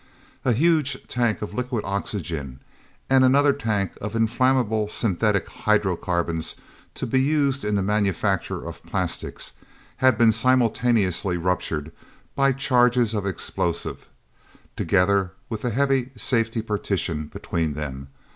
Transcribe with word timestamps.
A 0.43 0.51
huge 0.53 0.97
tank 1.07 1.43
of 1.43 1.53
liquid 1.53 1.85
oxygen, 1.85 2.59
and 3.07 3.23
another 3.23 3.53
tank 3.53 3.91
of 4.01 4.15
inflammable 4.15 4.87
synthetic 4.87 5.47
hydrocarbons 5.47 6.55
to 6.95 7.05
be 7.05 7.21
used 7.21 7.63
in 7.63 7.75
the 7.75 7.83
manufacture 7.83 8.65
of 8.67 8.81
plastics, 8.81 9.51
had 9.97 10.17
been 10.17 10.31
simultaneously 10.31 11.37
ruptured 11.37 11.91
by 12.35 12.51
charges 12.51 13.13
of 13.13 13.27
explosive, 13.27 14.09
together 14.75 15.33
with 15.49 15.61
the 15.61 15.69
heavy, 15.69 16.09
safety 16.17 16.63
partition 16.63 17.27
between 17.27 17.75
them. 17.75 18.07